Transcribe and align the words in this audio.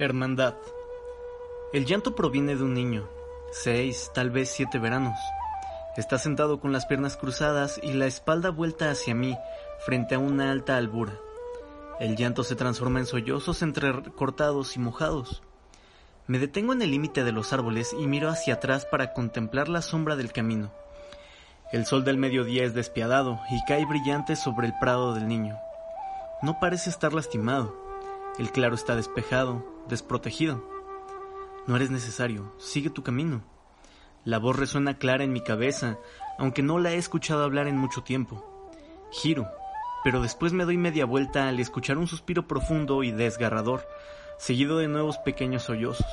Hermandad. 0.00 0.54
El 1.74 1.84
llanto 1.84 2.14
proviene 2.14 2.56
de 2.56 2.62
un 2.62 2.72
niño, 2.72 3.06
seis, 3.52 4.10
tal 4.14 4.30
vez 4.30 4.48
siete 4.48 4.78
veranos. 4.78 5.18
Está 5.94 6.16
sentado 6.16 6.58
con 6.58 6.72
las 6.72 6.86
piernas 6.86 7.18
cruzadas 7.18 7.78
y 7.82 7.92
la 7.92 8.06
espalda 8.06 8.48
vuelta 8.48 8.90
hacia 8.90 9.14
mí, 9.14 9.36
frente 9.84 10.14
a 10.14 10.18
una 10.18 10.52
alta 10.52 10.78
albura. 10.78 11.12
El 12.00 12.16
llanto 12.16 12.44
se 12.44 12.56
transforma 12.56 13.00
en 13.00 13.04
sollozos 13.04 13.60
entrecortados 13.60 14.74
y 14.74 14.78
mojados. 14.78 15.42
Me 16.26 16.38
detengo 16.38 16.72
en 16.72 16.80
el 16.80 16.92
límite 16.92 17.22
de 17.22 17.32
los 17.32 17.52
árboles 17.52 17.92
y 17.92 18.06
miro 18.06 18.30
hacia 18.30 18.54
atrás 18.54 18.86
para 18.86 19.12
contemplar 19.12 19.68
la 19.68 19.82
sombra 19.82 20.16
del 20.16 20.32
camino. 20.32 20.72
El 21.72 21.84
sol 21.84 22.04
del 22.04 22.16
mediodía 22.16 22.64
es 22.64 22.72
despiadado 22.72 23.38
y 23.50 23.62
cae 23.66 23.84
brillante 23.84 24.34
sobre 24.34 24.66
el 24.66 24.72
prado 24.80 25.12
del 25.12 25.28
niño. 25.28 25.58
No 26.40 26.58
parece 26.58 26.88
estar 26.88 27.12
lastimado. 27.12 27.79
El 28.40 28.52
claro 28.52 28.74
está 28.74 28.96
despejado, 28.96 29.62
desprotegido. 29.86 30.64
No 31.66 31.76
eres 31.76 31.90
necesario, 31.90 32.54
sigue 32.56 32.88
tu 32.88 33.02
camino. 33.02 33.42
La 34.24 34.38
voz 34.38 34.56
resuena 34.56 34.96
clara 34.96 35.24
en 35.24 35.32
mi 35.34 35.42
cabeza, 35.42 35.98
aunque 36.38 36.62
no 36.62 36.78
la 36.78 36.92
he 36.92 36.96
escuchado 36.96 37.44
hablar 37.44 37.68
en 37.68 37.76
mucho 37.76 38.02
tiempo. 38.02 38.42
Giro, 39.10 39.46
pero 40.02 40.22
después 40.22 40.54
me 40.54 40.64
doy 40.64 40.78
media 40.78 41.04
vuelta 41.04 41.50
al 41.50 41.60
escuchar 41.60 41.98
un 41.98 42.06
suspiro 42.06 42.48
profundo 42.48 43.02
y 43.02 43.10
desgarrador, 43.10 43.86
seguido 44.38 44.78
de 44.78 44.88
nuevos 44.88 45.18
pequeños 45.18 45.64
sollozos. 45.64 46.10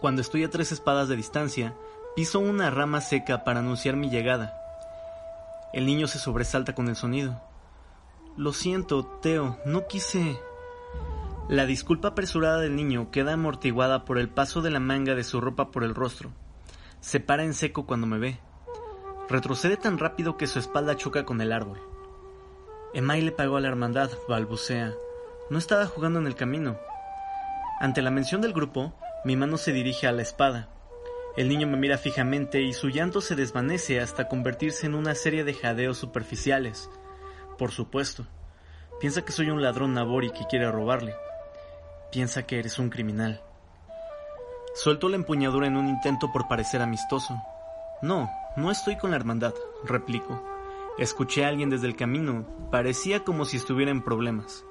Cuando 0.00 0.22
estoy 0.22 0.42
a 0.42 0.50
tres 0.50 0.72
espadas 0.72 1.06
de 1.06 1.14
distancia, 1.14 1.72
piso 2.16 2.40
una 2.40 2.68
rama 2.68 3.00
seca 3.00 3.44
para 3.44 3.60
anunciar 3.60 3.94
mi 3.94 4.10
llegada. 4.10 4.60
El 5.72 5.86
niño 5.86 6.08
se 6.08 6.18
sobresalta 6.18 6.74
con 6.74 6.88
el 6.88 6.96
sonido. 6.96 7.40
Lo 8.36 8.52
siento, 8.52 9.06
Teo, 9.22 9.56
no 9.64 9.86
quise... 9.86 10.49
La 11.50 11.66
disculpa 11.66 12.06
apresurada 12.06 12.60
del 12.60 12.76
niño 12.76 13.10
queda 13.10 13.32
amortiguada 13.32 14.04
por 14.04 14.18
el 14.18 14.28
paso 14.28 14.62
de 14.62 14.70
la 14.70 14.78
manga 14.78 15.16
de 15.16 15.24
su 15.24 15.40
ropa 15.40 15.72
por 15.72 15.82
el 15.82 15.96
rostro. 15.96 16.30
Se 17.00 17.18
para 17.18 17.42
en 17.42 17.54
seco 17.54 17.86
cuando 17.86 18.06
me 18.06 18.18
ve. 18.18 18.38
Retrocede 19.28 19.76
tan 19.76 19.98
rápido 19.98 20.36
que 20.36 20.46
su 20.46 20.60
espalda 20.60 20.96
choca 20.96 21.24
con 21.24 21.40
el 21.40 21.50
árbol. 21.50 21.80
Emay 22.94 23.22
le 23.22 23.32
pagó 23.32 23.56
a 23.56 23.60
la 23.60 23.66
hermandad, 23.66 24.12
balbucea. 24.28 24.94
No 25.50 25.58
estaba 25.58 25.86
jugando 25.86 26.20
en 26.20 26.28
el 26.28 26.36
camino. 26.36 26.78
Ante 27.80 28.00
la 28.00 28.12
mención 28.12 28.40
del 28.40 28.52
grupo, 28.52 28.94
mi 29.24 29.34
mano 29.34 29.56
se 29.56 29.72
dirige 29.72 30.06
a 30.06 30.12
la 30.12 30.22
espada. 30.22 30.68
El 31.36 31.48
niño 31.48 31.66
me 31.66 31.78
mira 31.78 31.98
fijamente 31.98 32.62
y 32.62 32.74
su 32.74 32.90
llanto 32.90 33.20
se 33.20 33.34
desvanece 33.34 33.98
hasta 33.98 34.28
convertirse 34.28 34.86
en 34.86 34.94
una 34.94 35.16
serie 35.16 35.42
de 35.42 35.54
jadeos 35.54 35.98
superficiales. 35.98 36.88
Por 37.58 37.72
supuesto. 37.72 38.24
Piensa 39.00 39.24
que 39.24 39.32
soy 39.32 39.50
un 39.50 39.62
ladrón 39.62 39.94
nabori 39.94 40.30
que 40.30 40.46
quiere 40.48 40.70
robarle. 40.70 41.12
Piensa 42.12 42.44
que 42.44 42.58
eres 42.58 42.80
un 42.80 42.90
criminal. 42.90 43.40
Suelto 44.74 45.08
la 45.08 45.16
empuñadura 45.16 45.68
en 45.68 45.76
un 45.76 45.88
intento 45.88 46.32
por 46.32 46.48
parecer 46.48 46.82
amistoso. 46.82 47.40
No, 48.02 48.28
no 48.56 48.72
estoy 48.72 48.96
con 48.96 49.10
la 49.10 49.16
hermandad, 49.16 49.54
replico. 49.84 50.42
Escuché 50.98 51.44
a 51.44 51.48
alguien 51.48 51.70
desde 51.70 51.86
el 51.86 51.94
camino. 51.94 52.44
Parecía 52.72 53.22
como 53.22 53.44
si 53.44 53.58
estuviera 53.58 53.92
en 53.92 54.02
problemas. 54.02 54.64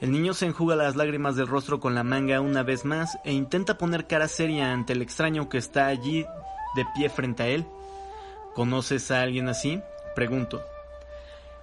El 0.00 0.12
niño 0.12 0.32
se 0.32 0.46
enjuga 0.46 0.76
las 0.76 0.94
lágrimas 0.94 1.34
del 1.34 1.48
rostro 1.48 1.80
con 1.80 1.96
la 1.96 2.04
manga 2.04 2.40
una 2.40 2.62
vez 2.62 2.84
más 2.84 3.18
e 3.24 3.32
intenta 3.32 3.76
poner 3.76 4.06
cara 4.06 4.28
seria 4.28 4.72
ante 4.72 4.92
el 4.92 5.02
extraño 5.02 5.48
que 5.48 5.58
está 5.58 5.88
allí 5.88 6.24
de 6.76 6.86
pie 6.94 7.10
frente 7.10 7.42
a 7.42 7.48
él. 7.48 7.66
¿Conoces 8.54 9.10
a 9.10 9.22
alguien 9.22 9.48
así? 9.48 9.82
Pregunto. 10.14 10.62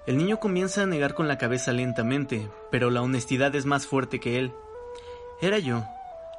El 0.05 0.17
niño 0.17 0.39
comienza 0.39 0.83
a 0.83 0.85
negar 0.85 1.13
con 1.13 1.27
la 1.27 1.37
cabeza 1.37 1.71
lentamente, 1.71 2.49
pero 2.71 2.89
la 2.89 3.01
honestidad 3.01 3.55
es 3.55 3.65
más 3.65 3.87
fuerte 3.87 4.19
que 4.19 4.37
él. 4.37 4.53
Era 5.39 5.59
yo, 5.59 5.83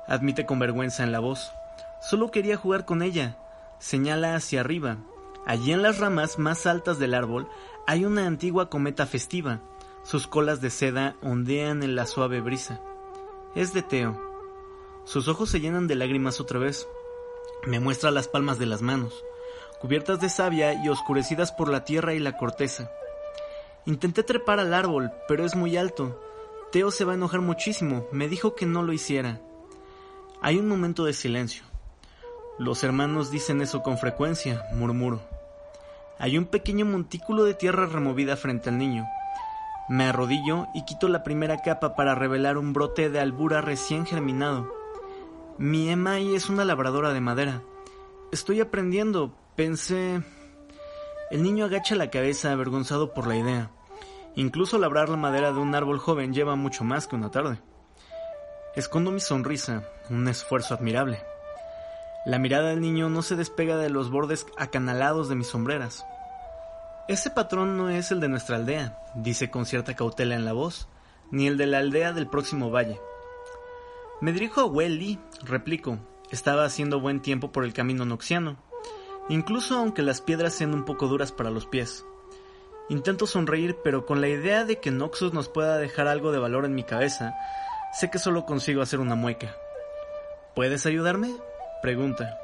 admite 0.08 0.44
con 0.44 0.58
vergüenza 0.58 1.04
en 1.04 1.12
la 1.12 1.20
voz. 1.20 1.52
Solo 2.00 2.30
quería 2.30 2.56
jugar 2.56 2.84
con 2.84 3.02
ella. 3.02 3.36
Señala 3.78 4.34
hacia 4.34 4.60
arriba. 4.60 4.98
Allí 5.46 5.72
en 5.72 5.82
las 5.82 5.98
ramas 5.98 6.38
más 6.38 6.66
altas 6.66 6.98
del 6.98 7.14
árbol 7.14 7.48
hay 7.86 8.04
una 8.04 8.26
antigua 8.26 8.68
cometa 8.68 9.06
festiva. 9.06 9.60
Sus 10.02 10.26
colas 10.26 10.60
de 10.60 10.70
seda 10.70 11.16
ondean 11.22 11.82
en 11.82 11.94
la 11.94 12.06
suave 12.06 12.40
brisa. 12.40 12.80
Es 13.54 13.72
de 13.72 13.82
Teo. 13.82 14.20
Sus 15.04 15.28
ojos 15.28 15.48
se 15.48 15.60
llenan 15.60 15.86
de 15.86 15.94
lágrimas 15.94 16.40
otra 16.40 16.58
vez. 16.58 16.88
Me 17.66 17.80
muestra 17.80 18.10
las 18.10 18.28
palmas 18.28 18.58
de 18.58 18.66
las 18.66 18.82
manos, 18.82 19.24
cubiertas 19.80 20.20
de 20.20 20.28
savia 20.28 20.74
y 20.84 20.88
oscurecidas 20.88 21.52
por 21.52 21.68
la 21.68 21.84
tierra 21.84 22.14
y 22.14 22.18
la 22.18 22.36
corteza. 22.36 22.90
Intenté 23.86 24.22
trepar 24.22 24.60
al 24.60 24.74
árbol, 24.74 25.12
pero 25.28 25.44
es 25.44 25.54
muy 25.56 25.76
alto. 25.76 26.20
Teo 26.70 26.90
se 26.90 27.04
va 27.04 27.12
a 27.12 27.14
enojar 27.14 27.40
muchísimo. 27.40 28.06
Me 28.12 28.28
dijo 28.28 28.54
que 28.54 28.66
no 28.66 28.82
lo 28.82 28.92
hiciera. 28.92 29.40
Hay 30.42 30.58
un 30.58 30.68
momento 30.68 31.04
de 31.04 31.14
silencio. 31.14 31.64
Los 32.58 32.84
hermanos 32.84 33.30
dicen 33.30 33.62
eso 33.62 33.82
con 33.82 33.96
frecuencia, 33.96 34.64
murmuro. 34.74 35.22
Hay 36.18 36.36
un 36.36 36.44
pequeño 36.44 36.84
montículo 36.84 37.44
de 37.44 37.54
tierra 37.54 37.86
removida 37.86 38.36
frente 38.36 38.68
al 38.68 38.76
niño. 38.76 39.06
Me 39.88 40.04
arrodillo 40.04 40.66
y 40.74 40.84
quito 40.84 41.08
la 41.08 41.22
primera 41.22 41.62
capa 41.62 41.94
para 41.94 42.14
revelar 42.14 42.58
un 42.58 42.74
brote 42.74 43.08
de 43.08 43.20
albura 43.20 43.62
recién 43.62 44.04
germinado. 44.04 44.70
Mi 45.56 45.88
Emai 45.88 46.34
es 46.34 46.50
una 46.50 46.66
labradora 46.66 47.14
de 47.14 47.20
madera. 47.20 47.62
Estoy 48.30 48.60
aprendiendo, 48.60 49.34
pensé... 49.56 50.22
El 51.30 51.42
niño 51.42 51.64
agacha 51.64 51.94
la 51.94 52.10
cabeza 52.10 52.52
avergonzado 52.52 53.14
por 53.14 53.26
la 53.26 53.36
idea. 53.36 53.70
Incluso 54.34 54.78
labrar 54.78 55.08
la 55.08 55.16
madera 55.16 55.52
de 55.52 55.58
un 55.58 55.74
árbol 55.74 55.98
joven 55.98 56.32
lleva 56.32 56.56
mucho 56.56 56.84
más 56.84 57.06
que 57.06 57.16
una 57.16 57.30
tarde. 57.30 57.60
Escondo 58.76 59.10
mi 59.10 59.20
sonrisa, 59.20 59.82
un 60.10 60.28
esfuerzo 60.28 60.74
admirable. 60.74 61.22
La 62.24 62.38
mirada 62.38 62.68
del 62.68 62.80
niño 62.80 63.08
no 63.08 63.22
se 63.22 63.36
despega 63.36 63.76
de 63.76 63.90
los 63.90 64.10
bordes 64.10 64.46
acanalados 64.56 65.28
de 65.28 65.34
mis 65.34 65.48
sombreras. 65.48 66.06
Ese 67.08 67.30
patrón 67.30 67.76
no 67.78 67.88
es 67.88 68.10
el 68.10 68.20
de 68.20 68.28
nuestra 68.28 68.56
aldea, 68.56 68.98
dice 69.14 69.50
con 69.50 69.64
cierta 69.64 69.96
cautela 69.96 70.34
en 70.34 70.44
la 70.44 70.52
voz, 70.52 70.88
ni 71.30 71.46
el 71.46 71.56
de 71.56 71.66
la 71.66 71.78
aldea 71.78 72.12
del 72.12 72.28
próximo 72.28 72.70
valle. 72.70 73.00
Me 74.20 74.32
dirijo 74.32 74.60
a 74.60 74.66
Welly, 74.66 75.18
replico. 75.42 75.98
Estaba 76.30 76.64
haciendo 76.64 77.00
buen 77.00 77.22
tiempo 77.22 77.50
por 77.50 77.64
el 77.64 77.72
camino 77.72 78.04
noxiano, 78.04 78.58
incluso 79.30 79.78
aunque 79.78 80.02
las 80.02 80.20
piedras 80.20 80.52
sean 80.52 80.74
un 80.74 80.84
poco 80.84 81.06
duras 81.08 81.32
para 81.32 81.50
los 81.50 81.66
pies. 81.66 82.04
Intento 82.90 83.26
sonreír, 83.26 83.76
pero 83.84 84.06
con 84.06 84.22
la 84.22 84.28
idea 84.28 84.64
de 84.64 84.78
que 84.78 84.90
Noxus 84.90 85.34
nos 85.34 85.48
pueda 85.48 85.76
dejar 85.76 86.08
algo 86.08 86.32
de 86.32 86.38
valor 86.38 86.64
en 86.64 86.74
mi 86.74 86.84
cabeza, 86.84 87.34
sé 87.92 88.10
que 88.10 88.18
solo 88.18 88.46
consigo 88.46 88.80
hacer 88.80 88.98
una 88.98 89.14
mueca. 89.14 89.54
¿Puedes 90.54 90.86
ayudarme? 90.86 91.36
pregunta. 91.82 92.38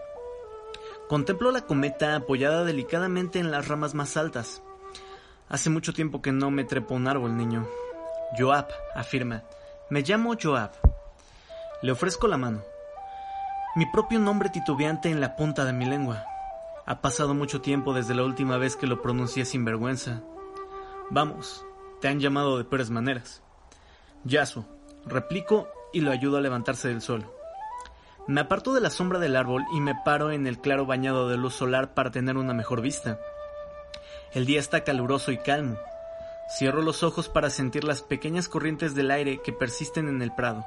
Contemplo 1.08 1.50
la 1.50 1.62
cometa 1.62 2.14
apoyada 2.14 2.64
delicadamente 2.64 3.38
en 3.38 3.50
las 3.50 3.68
ramas 3.68 3.94
más 3.94 4.16
altas. 4.18 4.62
Hace 5.48 5.70
mucho 5.70 5.92
tiempo 5.94 6.20
que 6.20 6.32
no 6.32 6.50
me 6.50 6.64
trepo 6.64 6.94
un 6.94 7.08
árbol, 7.08 7.36
niño. 7.36 7.66
Joab, 8.38 8.68
afirma. 8.94 9.44
Me 9.88 10.02
llamo 10.02 10.34
Joab. 10.40 10.72
Le 11.82 11.92
ofrezco 11.92 12.28
la 12.28 12.36
mano. 12.36 12.62
Mi 13.76 13.86
propio 13.86 14.18
nombre 14.18 14.50
titubeante 14.50 15.10
en 15.10 15.20
la 15.20 15.36
punta 15.36 15.64
de 15.64 15.72
mi 15.72 15.86
lengua. 15.86 16.24
Ha 16.86 17.00
pasado 17.00 17.34
mucho 17.34 17.60
tiempo 17.62 17.94
desde 17.94 18.14
la 18.14 18.24
última 18.24 18.58
vez 18.58 18.76
que 18.76 18.86
lo 18.86 19.00
pronuncié 19.00 19.44
sin 19.44 19.64
vergüenza. 19.64 20.22
Vamos, 21.10 21.64
te 22.00 22.08
han 22.08 22.18
llamado 22.18 22.58
de 22.58 22.64
peores 22.64 22.90
maneras. 22.90 23.42
Yasu, 24.24 24.64
replico 25.04 25.68
y 25.92 26.00
lo 26.00 26.10
ayudo 26.10 26.38
a 26.38 26.40
levantarse 26.40 26.88
del 26.88 27.02
suelo. 27.02 27.32
Me 28.26 28.40
aparto 28.40 28.72
de 28.72 28.80
la 28.80 28.88
sombra 28.88 29.18
del 29.18 29.36
árbol 29.36 29.64
y 29.74 29.80
me 29.80 29.94
paro 30.02 30.32
en 30.32 30.46
el 30.46 30.58
claro 30.58 30.86
bañado 30.86 31.28
de 31.28 31.36
luz 31.36 31.54
solar 31.54 31.92
para 31.92 32.10
tener 32.10 32.38
una 32.38 32.54
mejor 32.54 32.80
vista. 32.80 33.18
El 34.32 34.46
día 34.46 34.60
está 34.60 34.82
caluroso 34.82 35.30
y 35.30 35.36
calmo. 35.36 35.76
Cierro 36.56 36.80
los 36.80 37.02
ojos 37.02 37.28
para 37.28 37.50
sentir 37.50 37.84
las 37.84 38.02
pequeñas 38.02 38.48
corrientes 38.48 38.94
del 38.94 39.10
aire 39.10 39.42
que 39.42 39.52
persisten 39.52 40.08
en 40.08 40.22
el 40.22 40.34
prado. 40.34 40.64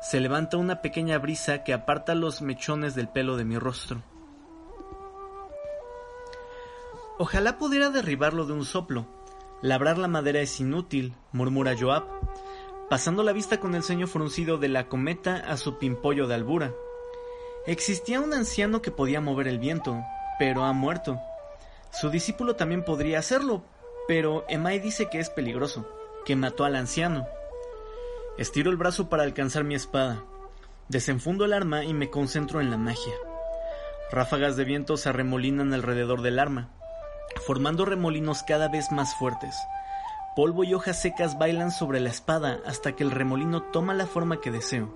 Se 0.00 0.18
levanta 0.18 0.56
una 0.56 0.82
pequeña 0.82 1.18
brisa 1.18 1.62
que 1.62 1.72
aparta 1.72 2.16
los 2.16 2.42
mechones 2.42 2.96
del 2.96 3.08
pelo 3.08 3.36
de 3.36 3.44
mi 3.44 3.58
rostro. 3.58 4.02
Ojalá 7.18 7.58
pudiera 7.58 7.90
derribarlo 7.90 8.44
de 8.44 8.54
un 8.54 8.64
soplo, 8.64 9.06
Labrar 9.62 9.96
la 9.96 10.08
madera 10.08 10.40
es 10.40 10.58
inútil, 10.58 11.14
murmura 11.30 11.76
Joab, 11.78 12.02
pasando 12.90 13.22
la 13.22 13.32
vista 13.32 13.60
con 13.60 13.76
el 13.76 13.84
ceño 13.84 14.08
fruncido 14.08 14.58
de 14.58 14.68
la 14.68 14.88
cometa 14.88 15.36
a 15.36 15.56
su 15.56 15.78
pimpollo 15.78 16.26
de 16.26 16.34
albura. 16.34 16.74
Existía 17.64 18.20
un 18.20 18.34
anciano 18.34 18.82
que 18.82 18.90
podía 18.90 19.20
mover 19.20 19.46
el 19.46 19.60
viento, 19.60 20.02
pero 20.36 20.64
ha 20.64 20.72
muerto. 20.72 21.20
Su 21.92 22.10
discípulo 22.10 22.56
también 22.56 22.84
podría 22.84 23.20
hacerlo, 23.20 23.62
pero 24.08 24.44
Emai 24.48 24.80
dice 24.80 25.08
que 25.08 25.20
es 25.20 25.30
peligroso, 25.30 25.88
que 26.24 26.34
mató 26.34 26.64
al 26.64 26.74
anciano. 26.74 27.28
Estiro 28.38 28.68
el 28.68 28.76
brazo 28.76 29.08
para 29.08 29.22
alcanzar 29.22 29.62
mi 29.62 29.76
espada. 29.76 30.24
Desenfundo 30.88 31.44
el 31.44 31.52
arma 31.52 31.84
y 31.84 31.94
me 31.94 32.10
concentro 32.10 32.60
en 32.60 32.68
la 32.72 32.78
magia. 32.78 33.14
Ráfagas 34.10 34.56
de 34.56 34.64
viento 34.64 34.96
se 34.96 35.08
arremolinan 35.08 35.72
alrededor 35.72 36.20
del 36.20 36.40
arma 36.40 36.72
formando 37.46 37.84
remolinos 37.84 38.42
cada 38.42 38.68
vez 38.68 38.92
más 38.92 39.14
fuertes. 39.14 39.54
Polvo 40.34 40.64
y 40.64 40.72
hojas 40.72 41.00
secas 41.00 41.38
bailan 41.38 41.70
sobre 41.70 42.00
la 42.00 42.08
espada 42.08 42.60
hasta 42.64 42.92
que 42.92 43.04
el 43.04 43.10
remolino 43.10 43.62
toma 43.64 43.94
la 43.94 44.06
forma 44.06 44.40
que 44.40 44.50
deseo. 44.50 44.90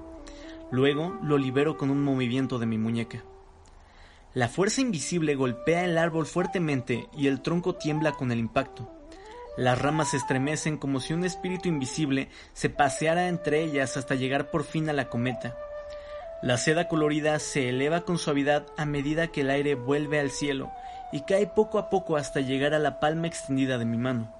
Luego 0.70 1.18
lo 1.22 1.38
libero 1.38 1.76
con 1.76 1.90
un 1.90 2.02
movimiento 2.02 2.58
de 2.58 2.66
mi 2.66 2.78
muñeca. 2.78 3.22
La 4.32 4.48
fuerza 4.48 4.80
invisible 4.80 5.34
golpea 5.34 5.84
el 5.84 5.98
árbol 5.98 6.26
fuertemente 6.26 7.08
y 7.16 7.26
el 7.26 7.42
tronco 7.42 7.74
tiembla 7.74 8.12
con 8.12 8.32
el 8.32 8.38
impacto. 8.38 8.90
Las 9.56 9.80
ramas 9.80 10.10
se 10.10 10.18
estremecen 10.18 10.76
como 10.76 11.00
si 11.00 11.14
un 11.14 11.24
espíritu 11.24 11.68
invisible 11.68 12.28
se 12.52 12.68
paseara 12.68 13.28
entre 13.28 13.62
ellas 13.62 13.96
hasta 13.96 14.14
llegar 14.14 14.50
por 14.50 14.64
fin 14.64 14.88
a 14.88 14.92
la 14.92 15.08
cometa. 15.08 15.56
La 16.42 16.58
seda 16.58 16.88
colorida 16.88 17.38
se 17.38 17.70
eleva 17.70 18.02
con 18.02 18.18
suavidad 18.18 18.66
a 18.76 18.84
medida 18.84 19.28
que 19.28 19.40
el 19.40 19.50
aire 19.50 19.74
vuelve 19.74 20.20
al 20.20 20.30
cielo 20.30 20.70
y 21.12 21.22
cae 21.22 21.46
poco 21.46 21.78
a 21.78 21.90
poco 21.90 22.16
hasta 22.16 22.40
llegar 22.40 22.74
a 22.74 22.78
la 22.78 23.00
palma 23.00 23.26
extendida 23.26 23.78
de 23.78 23.84
mi 23.84 23.96
mano. 23.96 24.32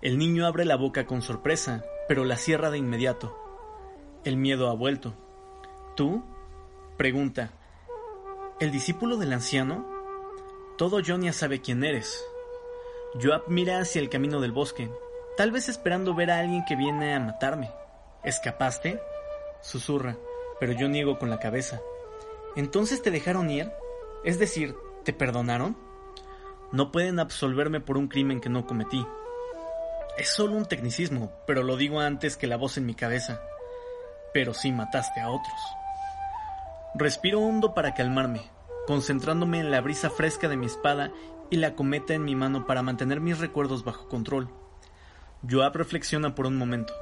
El 0.00 0.18
niño 0.18 0.46
abre 0.46 0.64
la 0.64 0.76
boca 0.76 1.06
con 1.06 1.22
sorpresa, 1.22 1.84
pero 2.06 2.24
la 2.24 2.36
cierra 2.36 2.70
de 2.70 2.78
inmediato. 2.78 3.36
El 4.24 4.36
miedo 4.36 4.68
ha 4.68 4.74
vuelto. 4.74 5.14
¿Tú? 5.96 6.22
pregunta. 6.96 7.50
¿El 8.60 8.70
discípulo 8.70 9.16
del 9.16 9.32
anciano? 9.32 9.86
Todo 10.76 11.00
Jonia 11.04 11.32
sabe 11.32 11.60
quién 11.60 11.82
eres. 11.84 12.24
Joab 13.20 13.44
mira 13.48 13.80
hacia 13.80 14.00
el 14.00 14.08
camino 14.08 14.40
del 14.40 14.52
bosque, 14.52 14.90
tal 15.36 15.50
vez 15.50 15.68
esperando 15.68 16.14
ver 16.14 16.30
a 16.30 16.38
alguien 16.38 16.64
que 16.66 16.76
viene 16.76 17.14
a 17.14 17.20
matarme. 17.20 17.70
¿Escapaste? 18.22 19.00
Susurra, 19.60 20.16
pero 20.60 20.72
yo 20.72 20.88
niego 20.88 21.18
con 21.18 21.30
la 21.30 21.38
cabeza. 21.38 21.80
¿Entonces 22.54 23.02
te 23.02 23.10
dejaron 23.10 23.50
ir? 23.50 23.70
Es 24.24 24.38
decir, 24.38 24.76
¿te 25.04 25.12
perdonaron? 25.12 25.76
No 26.72 26.92
pueden 26.92 27.18
absolverme 27.18 27.80
por 27.80 27.96
un 27.96 28.08
crimen 28.08 28.40
que 28.40 28.48
no 28.48 28.66
cometí. 28.66 29.06
Es 30.18 30.30
solo 30.30 30.54
un 30.54 30.66
tecnicismo, 30.66 31.32
pero 31.46 31.62
lo 31.62 31.76
digo 31.76 32.00
antes 32.00 32.36
que 32.36 32.46
la 32.46 32.56
voz 32.56 32.76
en 32.76 32.86
mi 32.86 32.94
cabeza. 32.94 33.40
Pero 34.34 34.52
sí 34.52 34.72
mataste 34.72 35.20
a 35.20 35.30
otros. 35.30 35.60
Respiro 36.94 37.40
hondo 37.40 37.74
para 37.74 37.94
calmarme, 37.94 38.42
concentrándome 38.86 39.60
en 39.60 39.70
la 39.70 39.80
brisa 39.80 40.10
fresca 40.10 40.48
de 40.48 40.56
mi 40.56 40.66
espada 40.66 41.12
y 41.50 41.56
la 41.56 41.74
cometa 41.74 42.14
en 42.14 42.24
mi 42.24 42.34
mano 42.34 42.66
para 42.66 42.82
mantener 42.82 43.20
mis 43.20 43.38
recuerdos 43.38 43.84
bajo 43.84 44.08
control. 44.08 44.50
Joab 45.48 45.76
reflexiona 45.76 46.34
por 46.34 46.46
un 46.46 46.56
momento. 46.56 46.92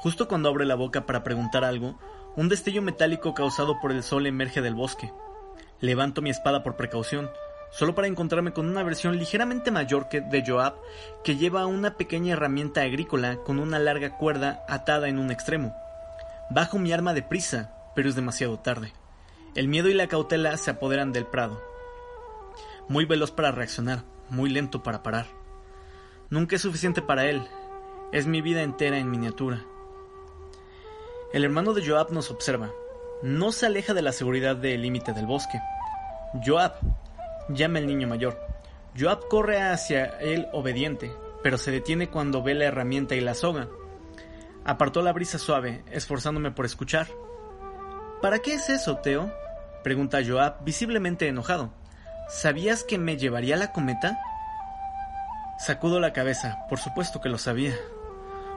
Justo 0.00 0.28
cuando 0.28 0.48
abre 0.48 0.64
la 0.64 0.76
boca 0.76 1.04
para 1.04 1.22
preguntar 1.22 1.62
algo, 1.62 1.98
un 2.36 2.48
destello 2.48 2.80
metálico 2.80 3.34
causado 3.34 3.80
por 3.80 3.92
el 3.92 4.02
sol 4.02 4.26
emerge 4.26 4.62
del 4.62 4.74
bosque. 4.74 5.12
Levanto 5.80 6.22
mi 6.22 6.30
espada 6.30 6.62
por 6.62 6.76
precaución, 6.76 7.30
solo 7.70 7.94
para 7.94 8.08
encontrarme 8.08 8.52
con 8.52 8.68
una 8.68 8.82
versión 8.82 9.16
ligeramente 9.18 9.70
mayor 9.70 10.08
que 10.08 10.20
de 10.20 10.44
Joab, 10.46 10.74
que 11.24 11.36
lleva 11.36 11.66
una 11.66 11.96
pequeña 11.96 12.34
herramienta 12.34 12.82
agrícola 12.82 13.36
con 13.38 13.58
una 13.58 13.78
larga 13.78 14.16
cuerda 14.16 14.64
atada 14.68 15.08
en 15.08 15.18
un 15.18 15.30
extremo. 15.30 15.74
Bajo 16.50 16.78
mi 16.78 16.92
arma 16.92 17.14
de 17.14 17.22
prisa, 17.22 17.74
pero 17.94 18.08
es 18.08 18.14
demasiado 18.14 18.58
tarde. 18.58 18.92
El 19.54 19.68
miedo 19.68 19.88
y 19.88 19.94
la 19.94 20.06
cautela 20.06 20.56
se 20.56 20.70
apoderan 20.70 21.12
del 21.12 21.26
prado 21.26 21.70
muy 22.90 23.04
veloz 23.04 23.30
para 23.30 23.52
reaccionar, 23.52 24.02
muy 24.30 24.50
lento 24.50 24.82
para 24.82 25.04
parar. 25.04 25.26
Nunca 26.28 26.56
es 26.56 26.62
suficiente 26.62 27.00
para 27.00 27.30
él, 27.30 27.40
es 28.10 28.26
mi 28.26 28.42
vida 28.42 28.62
entera 28.62 28.98
en 28.98 29.08
miniatura. 29.08 29.64
El 31.32 31.44
hermano 31.44 31.72
de 31.72 31.86
Joab 31.86 32.10
nos 32.10 32.32
observa, 32.32 32.72
no 33.22 33.52
se 33.52 33.66
aleja 33.66 33.94
de 33.94 34.02
la 34.02 34.12
seguridad 34.12 34.56
del 34.56 34.82
límite 34.82 35.12
del 35.12 35.26
bosque. 35.26 35.60
Joab, 36.44 36.74
llama 37.48 37.78
el 37.78 37.86
niño 37.86 38.08
mayor. 38.08 38.40
Joab 38.98 39.28
corre 39.28 39.60
hacia 39.60 40.06
él 40.20 40.48
obediente, 40.52 41.12
pero 41.42 41.58
se 41.58 41.70
detiene 41.70 42.08
cuando 42.08 42.42
ve 42.42 42.54
la 42.54 42.64
herramienta 42.64 43.14
y 43.14 43.20
la 43.20 43.34
soga. 43.34 43.68
Apartó 44.64 45.02
la 45.02 45.12
brisa 45.12 45.38
suave, 45.38 45.84
esforzándome 45.90 46.50
por 46.50 46.64
escuchar. 46.64 47.08
¿Para 48.22 48.38
qué 48.38 48.54
es 48.54 48.68
eso, 48.70 48.98
Teo? 48.98 49.32
pregunta 49.82 50.20
Joab, 50.26 50.64
visiblemente 50.64 51.28
enojado. 51.28 51.72
¿Sabías 52.28 52.84
que 52.84 52.98
me 52.98 53.16
llevaría 53.16 53.56
la 53.56 53.72
cometa? 53.72 54.18
Sacudo 55.58 56.00
la 56.00 56.12
cabeza, 56.12 56.60
por 56.68 56.78
supuesto 56.78 57.20
que 57.20 57.28
lo 57.28 57.38
sabía. 57.38 57.74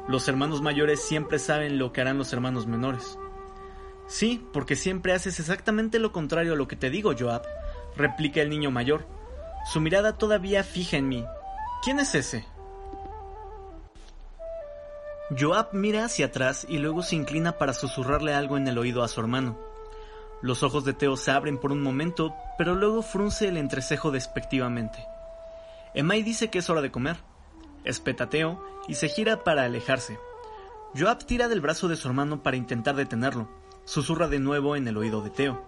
Los 0.08 0.28
hermanos 0.28 0.62
mayores 0.62 1.02
siempre 1.02 1.40
saben 1.40 1.78
lo 1.78 1.92
que 1.92 2.02
harán 2.02 2.18
los 2.18 2.32
hermanos 2.34 2.68
menores. 2.68 3.18
Sí, 4.08 4.46
porque 4.54 4.76
siempre 4.76 5.14
haces 5.14 5.40
exactamente 5.40 6.00
lo 6.00 6.12
contrario 6.12 6.54
a 6.54 6.56
lo 6.56 6.68
que 6.68 6.76
te 6.76 6.90
digo, 6.90 7.14
Joab, 7.18 7.44
replica 7.96 8.42
el 8.42 8.50
niño 8.50 8.70
mayor, 8.72 9.06
su 9.72 9.80
mirada 9.80 10.18
todavía 10.18 10.64
fija 10.64 10.98
en 10.98 11.08
mí. 11.08 11.26
¿Quién 11.84 12.00
es 12.00 12.16
ese? 12.16 12.46
Joab 15.38 15.70
mira 15.74 16.06
hacia 16.06 16.28
atrás 16.28 16.66
y 16.70 16.78
luego 16.78 17.02
se 17.02 17.16
inclina 17.16 17.54
para 17.54 17.74
susurrarle 17.74 18.34
algo 18.34 18.58
en 18.58 18.68
el 18.68 18.78
oído 18.78 19.04
a 19.04 19.08
su 19.08 19.20
hermano. 19.22 19.58
Los 20.42 20.62
ojos 20.62 20.84
de 20.84 20.94
Teo 20.94 21.16
se 21.16 21.32
abren 21.32 21.58
por 21.58 21.72
un 21.72 21.82
momento, 21.82 22.36
pero 22.58 22.76
luego 22.76 23.02
frunce 23.02 23.48
el 23.48 23.58
entrecejo 23.58 24.12
despectivamente. 24.12 25.08
Emai 25.94 26.24
dice 26.24 26.50
que 26.50 26.60
es 26.60 26.70
hora 26.70 26.82
de 26.82 26.92
comer. 26.92 27.18
Espeta 27.86 28.30
Teo 28.30 28.62
y 28.88 28.96
se 28.96 29.08
gira 29.08 29.44
para 29.44 29.64
alejarse. 29.64 30.20
Joab 30.98 31.26
tira 31.26 31.48
del 31.48 31.62
brazo 31.62 31.88
de 31.88 31.96
su 31.96 32.08
hermano 32.08 32.44
para 32.44 32.58
intentar 32.58 32.96
detenerlo. 32.96 33.48
Susurra 33.86 34.30
de 34.30 34.40
nuevo 34.40 34.76
en 34.78 34.88
el 34.88 34.98
oído 34.98 35.22
de 35.22 35.30
Teo. 35.30 35.62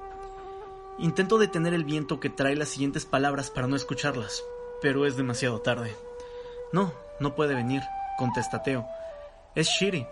Intento 0.99 1.37
detener 1.37 1.73
el 1.73 1.83
viento 1.83 2.21
que 2.21 2.29
trae 2.29 2.55
las 2.55 2.69
siguientes 2.69 3.05
palabras 3.05 3.51
para 3.51 3.67
no 3.67 3.75
escucharlas, 3.75 4.41
pero 4.81 5.05
es 5.05 5.17
demasiado 5.17 5.59
tarde. 5.59 5.93
No, 6.71 6.93
no 7.19 7.35
puede 7.35 7.55
venir, 7.55 7.81
contesta 8.17 8.63
Teo. 8.63 8.87
Es 9.53 9.67
Shiri. 9.67 10.07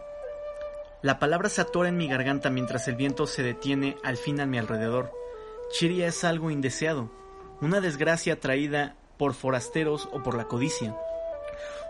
La 1.01 1.17
palabra 1.17 1.47
se 1.47 1.61
atora 1.61 1.87
en 1.89 1.97
mi 1.97 2.09
garganta 2.09 2.49
mientras 2.49 2.89
el 2.89 2.95
viento 2.95 3.25
se 3.25 3.41
detiene 3.41 3.97
al 4.03 4.17
fin 4.17 4.41
a 4.41 4.45
mi 4.45 4.57
alrededor. 4.57 5.11
Chiria 5.71 6.07
es 6.07 6.25
algo 6.25 6.51
indeseado, 6.51 7.09
una 7.61 7.79
desgracia 7.79 8.39
traída 8.39 8.95
por 9.17 9.33
forasteros 9.33 10.09
o 10.11 10.21
por 10.23 10.35
la 10.35 10.45
codicia, 10.45 10.95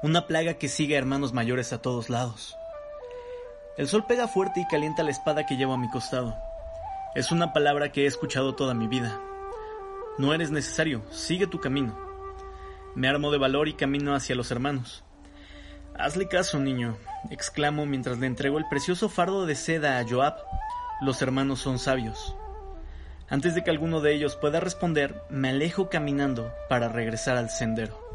una 0.04 0.28
plaga 0.28 0.56
que 0.56 0.70
sigue 0.70 0.96
a 0.96 1.00
hermanos 1.00 1.34
mayores 1.34 1.74
a 1.74 1.82
todos 1.82 2.10
lados. 2.10 2.56
El 3.76 3.88
sol 3.88 4.06
pega 4.06 4.28
fuerte 4.28 4.60
y 4.60 4.68
calienta 4.68 5.02
la 5.02 5.10
espada 5.10 5.48
que 5.48 5.58
llevo 5.58 5.74
a 5.74 5.80
mi 5.80 5.90
costado. 5.90 6.38
Es 7.16 7.32
una 7.32 7.54
palabra 7.54 7.92
que 7.92 8.04
he 8.04 8.06
escuchado 8.06 8.54
toda 8.54 8.76
mi 8.76 8.88
vida. 8.88 9.20
No 10.20 10.32
eres 10.32 10.52
necesario, 10.52 11.04
sigue 11.10 11.48
tu 11.48 11.60
camino. 11.60 11.98
Me 12.94 13.08
armo 13.08 13.32
de 13.32 13.40
valor 13.40 13.68
y 13.68 13.74
camino 13.74 14.14
hacia 14.14 14.36
los 14.36 14.52
hermanos. 14.52 15.04
Hazle 15.98 16.28
caso, 16.28 16.60
niño, 16.60 16.98
exclamo 17.32 17.88
mientras 17.88 18.20
le 18.20 18.28
entrego 18.28 18.60
el 18.60 18.68
precioso 18.70 19.10
fardo 19.10 19.48
de 19.48 19.56
seda 19.56 19.98
a 19.98 20.08
Joab. 20.08 20.36
Los 21.02 21.24
hermanos 21.24 21.60
son 21.60 21.80
sabios. 21.80 22.36
Antes 23.28 23.56
de 23.56 23.64
que 23.64 23.72
alguno 23.72 24.02
de 24.02 24.14
ellos 24.14 24.36
pueda 24.36 24.60
responder, 24.60 25.20
me 25.32 25.50
alejo 25.50 25.90
caminando 25.90 26.52
para 26.70 26.90
regresar 26.90 27.38
al 27.38 27.50
sendero. 27.50 28.13